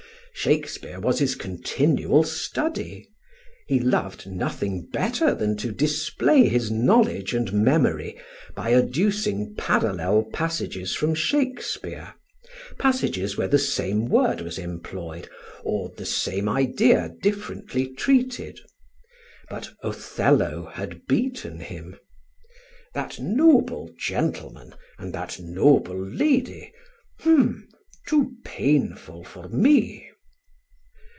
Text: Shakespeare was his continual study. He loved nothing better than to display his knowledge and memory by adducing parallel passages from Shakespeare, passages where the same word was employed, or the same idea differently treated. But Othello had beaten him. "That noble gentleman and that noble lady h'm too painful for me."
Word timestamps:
Shakespeare 0.33 0.99
was 0.99 1.19
his 1.19 1.35
continual 1.35 2.23
study. 2.23 3.07
He 3.67 3.79
loved 3.79 4.25
nothing 4.25 4.87
better 4.89 5.35
than 5.35 5.55
to 5.57 5.71
display 5.71 6.47
his 6.47 6.71
knowledge 6.71 7.33
and 7.35 7.53
memory 7.53 8.17
by 8.55 8.71
adducing 8.71 9.53
parallel 9.55 10.23
passages 10.33 10.95
from 10.95 11.13
Shakespeare, 11.13 12.15
passages 12.79 13.37
where 13.37 13.49
the 13.49 13.59
same 13.59 14.05
word 14.07 14.41
was 14.41 14.57
employed, 14.57 15.29
or 15.63 15.91
the 15.95 16.07
same 16.07 16.49
idea 16.49 17.11
differently 17.21 17.93
treated. 17.93 18.59
But 19.47 19.69
Othello 19.83 20.71
had 20.73 21.05
beaten 21.05 21.59
him. 21.59 21.99
"That 22.95 23.19
noble 23.19 23.91
gentleman 23.95 24.73
and 24.97 25.13
that 25.13 25.39
noble 25.39 26.03
lady 26.03 26.71
h'm 27.19 27.67
too 28.07 28.37
painful 28.43 29.23
for 29.23 29.47
me." 29.47 30.07